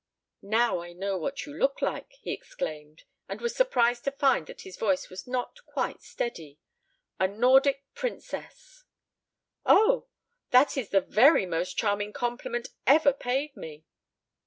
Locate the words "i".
0.79-0.93